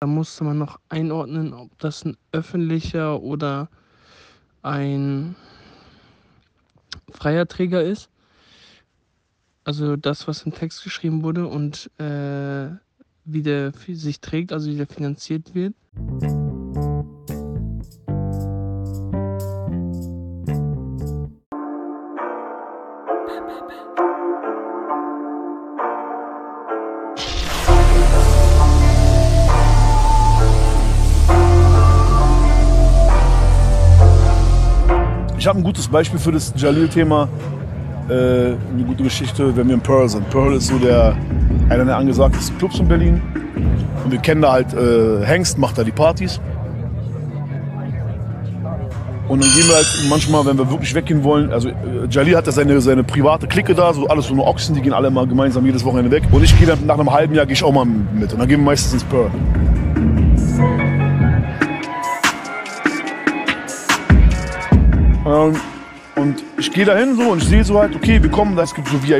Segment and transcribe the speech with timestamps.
[0.00, 3.68] Da musste man noch einordnen, ob das ein öffentlicher oder
[4.62, 5.34] ein
[7.10, 8.08] freier Träger ist.
[9.64, 12.70] Also das, was im Text geschrieben wurde und äh,
[13.24, 15.74] wie der sich trägt, also wie der finanziert wird.
[35.38, 37.28] Ich habe ein gutes Beispiel für das Jalil-Thema.
[38.08, 40.28] Äh, eine gute Geschichte, wenn wir in Pearl sind.
[40.30, 41.16] Pearl ist so der,
[41.68, 43.22] einer der angesagtesten Clubs in Berlin.
[44.04, 46.40] Und wir kennen da halt äh, Hengst, macht da die Partys.
[49.28, 51.74] Und dann gehen wir halt manchmal, wenn wir wirklich weggehen wollen, also äh,
[52.10, 54.92] Jalil hat da seine, seine private Clique da, so alles so nur Ochsen, die gehen
[54.94, 56.24] alle mal gemeinsam jedes Wochenende weg.
[56.32, 58.32] Und ich gehe dann nach einem halben Jahr gehe ich auch mal mit.
[58.32, 59.30] Und dann gehen wir meistens ins Pearl.
[65.28, 68.74] Und ich gehe da hin so und ich sehe so halt, okay, wir kommen, es
[68.74, 69.16] gibt so VIP